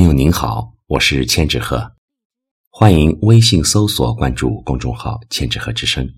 [0.00, 1.92] 朋友您好，我是千纸鹤，
[2.70, 6.08] 欢迎微信搜索关注公众号“千纸鹤之声”。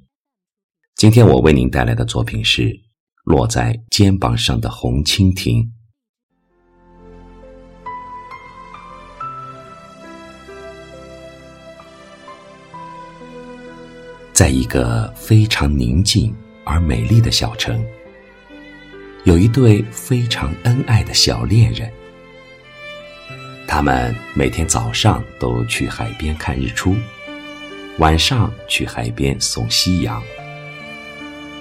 [0.95, 2.63] 今天我为您带来的作品是
[3.25, 5.65] 《落在肩膀上的红蜻蜓》。
[14.33, 16.33] 在一个非常宁静
[16.65, 17.85] 而美丽的小城，
[19.25, 21.93] 有一对非常恩爱的小恋人。
[23.75, 26.95] 他们每天早上都去海边看日出，
[27.97, 30.23] 晚上去海边送夕阳。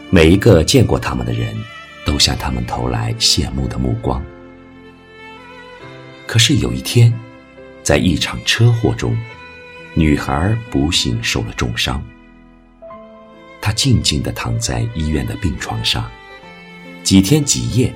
[0.09, 1.55] 每一个见过他们的人，
[2.05, 4.21] 都向他们投来羡慕的目光。
[6.27, 7.17] 可是有一天，
[7.81, 9.17] 在一场车祸中，
[9.93, 12.03] 女孩不幸受了重伤。
[13.61, 16.11] 她静静地躺在医院的病床上，
[17.03, 17.93] 几天几夜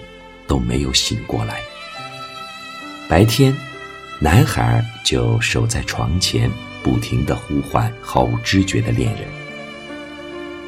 [0.48, 1.60] 都没有醒过来。
[3.10, 3.54] 白天。
[4.20, 6.50] 男孩就守在床前，
[6.82, 9.24] 不停地呼唤毫无知觉的恋人。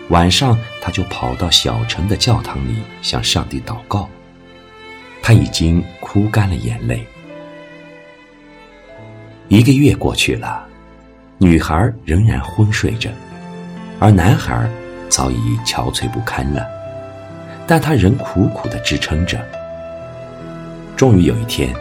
[0.09, 4.09] 晚上，他就跑到小城的教堂里向上帝祷告。
[5.21, 7.05] 他已经哭干了眼泪。
[9.47, 10.66] 一个月过去了，
[11.38, 13.09] 女孩仍然昏睡着，
[13.97, 14.69] 而男孩
[15.09, 16.66] 早已憔悴不堪了，
[17.66, 19.39] 但他仍苦苦地支撑着。
[20.97, 21.73] 终于有一天，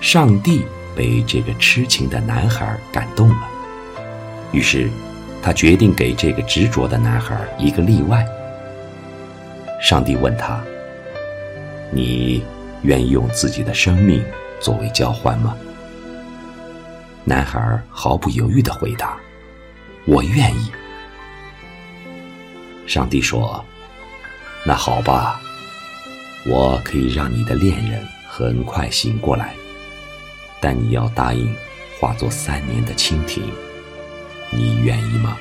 [0.00, 0.64] 上帝。
[0.96, 3.48] 被这个痴情的男孩感动了，
[4.50, 4.90] 于是
[5.42, 8.26] 他决定给这个执着的男孩一个例外。
[9.80, 10.64] 上帝问他
[11.92, 12.42] ：“你
[12.82, 14.24] 愿意用自己的生命
[14.58, 15.54] 作为交换吗？”
[17.22, 19.18] 男孩毫不犹豫的回答
[20.06, 20.72] ：“我愿意。”
[22.88, 23.62] 上帝说
[24.64, 25.40] ：“那好吧，
[26.46, 29.54] 我可以让你的恋人很快醒过来。”
[30.60, 31.54] 但你要答应
[31.98, 33.42] 化作三年的蜻蜓，
[34.50, 35.36] 你愿意吗？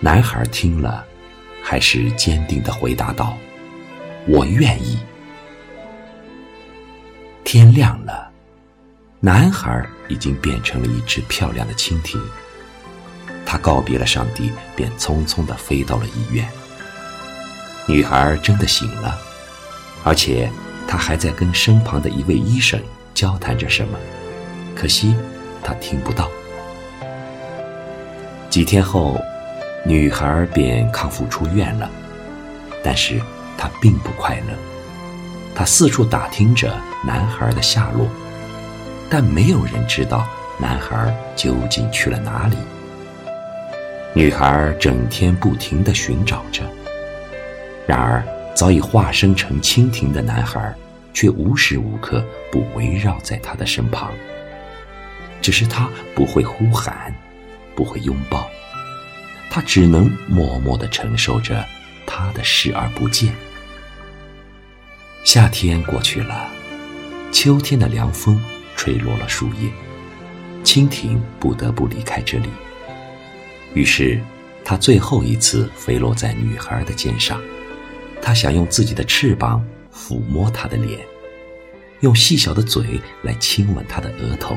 [0.00, 1.04] 男孩听了，
[1.62, 3.38] 还是坚定的回答道
[4.28, 4.98] ：“我愿意。”
[7.44, 8.30] 天亮了，
[9.20, 12.20] 男孩已经变成了一只漂亮的蜻蜓。
[13.46, 16.48] 他告别了上帝，便匆匆的飞到了医院。
[17.86, 19.18] 女孩真的醒了，
[20.02, 20.50] 而且
[20.88, 22.80] 她还在跟身旁的一位医生。
[23.14, 23.96] 交谈着什么？
[24.74, 25.14] 可惜
[25.62, 26.28] 他听不到。
[28.50, 29.16] 几天后，
[29.84, 31.88] 女孩便康复出院了，
[32.82, 33.20] 但是
[33.56, 34.54] 她并不快乐。
[35.54, 36.72] 她四处打听着
[37.06, 38.06] 男孩的下落，
[39.08, 40.26] 但没有人知道
[40.58, 42.56] 男孩究竟去了哪里。
[44.12, 46.62] 女孩整天不停地寻找着，
[47.86, 48.22] 然而
[48.54, 50.72] 早已化身成蜻蜓的男孩。
[51.14, 54.12] 却无时无刻不围绕在他的身旁。
[55.40, 57.14] 只是他不会呼喊，
[57.74, 58.48] 不会拥抱，
[59.50, 61.64] 他只能默默地承受着
[62.06, 63.34] 他的视而不见。
[65.22, 66.50] 夏天过去了，
[67.32, 68.42] 秋天的凉风
[68.74, 69.70] 吹落了树叶，
[70.62, 72.48] 蜻蜓不得不离开这里。
[73.74, 74.20] 于是，
[74.64, 77.40] 他最后一次飞落在女孩的肩上，
[78.22, 79.62] 他想用自己的翅膀。
[79.94, 81.00] 抚摸她的脸，
[82.00, 84.56] 用细小的嘴来亲吻她的额头。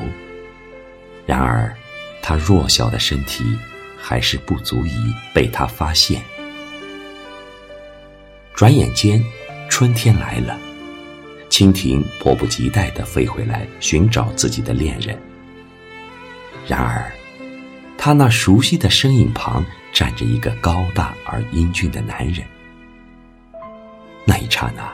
[1.25, 1.75] 然而，
[2.21, 3.43] 他弱小的身体
[3.97, 6.21] 还是不足以被他发现。
[8.53, 9.23] 转眼间，
[9.69, 10.57] 春天来了，
[11.49, 15.17] 蜻蜓迫不及待地飞回来寻找自己的恋人。
[16.65, 17.11] 然而，
[17.97, 22.45] 他那熟悉的身影旁站着一个高大而英俊的男人。
[24.25, 24.91] 那一刹那。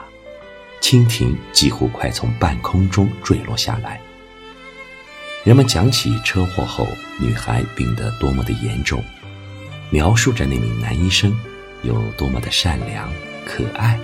[0.84, 3.98] 蜻蜓几乎快从半空中坠落下来。
[5.42, 6.86] 人们讲起车祸后
[7.18, 9.02] 女孩病得多么的严重，
[9.88, 11.34] 描述着那名男医生
[11.84, 13.10] 有多么的善良
[13.46, 13.98] 可爱，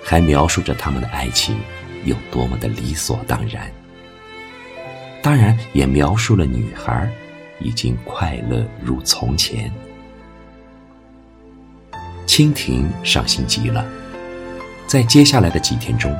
[0.00, 1.56] 还描述着他们的爱情
[2.04, 3.68] 有多么的理所当然。
[5.20, 7.10] 当然，也描述了女孩
[7.58, 9.68] 已经快乐如从前。
[12.28, 13.84] 蜻蜓伤心极了。
[14.90, 16.12] 在接下来的几天中，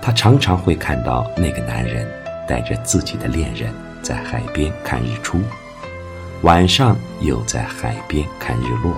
[0.00, 2.08] 他常常会看到那个男人
[2.46, 5.40] 带着自己的恋人在海边看日出，
[6.42, 8.94] 晚上又在海边看日落，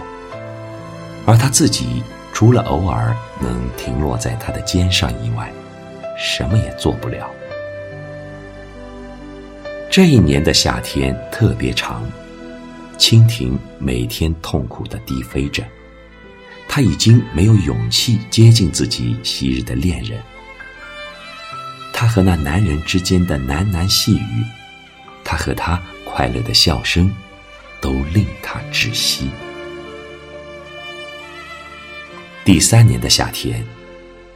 [1.25, 2.03] 而他自己
[2.35, 5.51] 除了偶尔能停落在他的肩上以外，
[6.19, 7.27] 什么也做不了。
[9.91, 12.05] 这一年的夏天特别长，
[12.99, 15.65] 蜻蜓每天痛苦地低飞着。
[16.77, 20.21] 他已经没有勇气接近自己昔日的恋人。
[21.91, 24.45] 他和那男人之间的喃喃细语，
[25.25, 27.11] 他和他快乐的笑声，
[27.81, 29.31] 都令他窒息。
[32.45, 33.65] 第三年的夏天，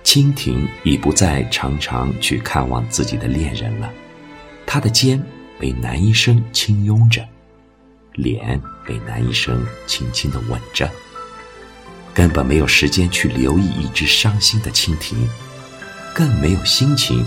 [0.02, 3.93] 蜻蜓已不再常常去看望自己的恋人了，
[4.64, 5.22] 他的肩
[5.58, 7.22] 被男医生轻拥着，
[8.14, 10.90] 脸被男医生轻轻的吻着，
[12.14, 15.28] 根本没有时间去留意一只伤心的蜻蜓，
[16.14, 17.24] 更没有心情。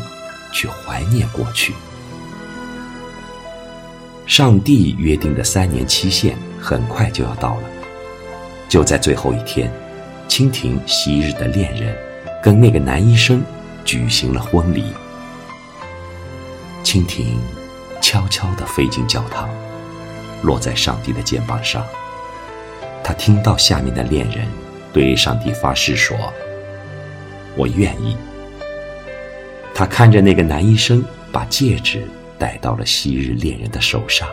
[0.56, 1.74] 去怀念过去。
[4.28, 7.64] 上帝约定的三年期限很快就要到了，
[8.70, 9.74] 就在最后一天，
[10.30, 11.98] 蜻蜓昔日的恋人
[12.40, 13.44] 跟那个男医生
[13.84, 14.94] 举行了婚礼。
[16.84, 17.36] 蜻蜓
[18.00, 19.50] 悄悄地飞进教堂，
[20.44, 21.84] 落在上帝的肩膀上。
[23.04, 24.48] 他听到下面的恋人
[24.94, 26.16] 对上帝发誓说
[27.58, 28.16] ：“我愿意。”
[29.76, 32.08] 他看着那个男医生把戒指
[32.38, 34.30] 戴到了昔日恋人的手上，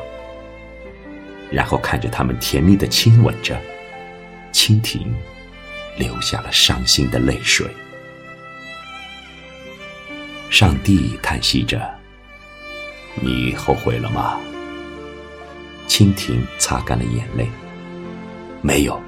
[1.50, 3.58] 然后看着他们甜蜜的亲吻着，
[4.52, 5.02] 蜻蜓
[5.96, 7.66] 流下了伤心的泪水。
[10.50, 11.80] 上帝叹息着
[13.22, 14.38] ：“你后悔了吗？”
[15.88, 17.48] 蜻蜓擦干了眼泪，
[18.60, 19.00] 没有。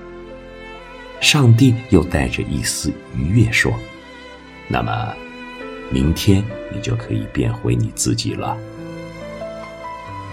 [1.23, 3.73] 上帝又带着一丝愉悦说
[4.69, 5.15] ：“那么。”
[5.89, 6.43] 明天
[6.73, 8.57] 你就可以变回你自己了。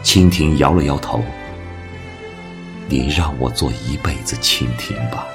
[0.05, 1.21] 蜻蜓摇了摇头。
[2.87, 5.27] 你让我做一辈子蜻蜓吧。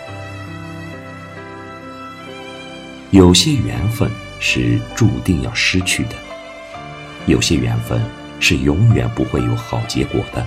[3.10, 4.10] 有些缘分
[4.40, 6.16] 是注定要失去的，
[7.26, 8.02] 有些缘分
[8.40, 10.44] 是永远不会有好结果的。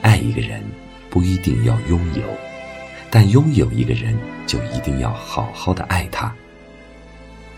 [0.00, 0.62] 爱一个人
[1.10, 2.22] 不一定要拥有，
[3.14, 6.32] 但拥有一个人就一定要好好的爱他。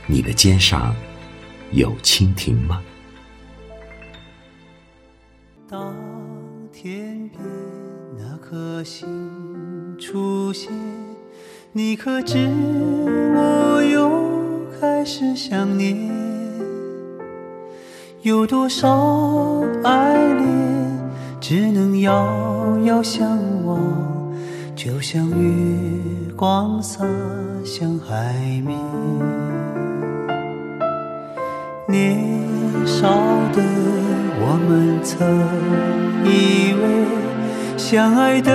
[0.05, 0.93] 你的肩上
[1.71, 2.83] 有蜻蜓吗？
[5.69, 5.95] 当
[6.73, 7.41] 天边
[8.19, 10.73] 那颗星出现，
[11.71, 12.49] 你可知
[13.37, 14.11] 我又
[14.81, 16.11] 开始想念？
[18.23, 21.11] 有多少爱恋
[21.41, 23.79] 只能遥遥相望，
[24.77, 26.01] 就像月
[26.37, 27.05] 光洒
[27.65, 28.35] 向海
[28.67, 28.77] 面。
[31.87, 32.19] 年
[32.85, 33.09] 少
[33.53, 33.63] 的
[34.41, 35.15] 我们曾
[36.25, 38.51] 以为，相爱的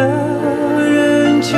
[0.84, 1.58] 人就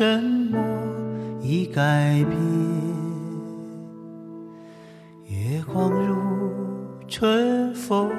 [0.00, 0.56] 什么
[1.42, 2.34] 已改变？
[5.26, 6.16] 月光如
[7.06, 8.10] 春风，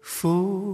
[0.00, 0.73] 拂